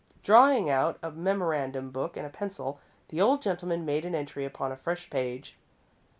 [0.23, 4.71] Drawing out a memorandum book and a pencil, the old gentleman made an entry upon
[4.71, 5.55] a fresh page.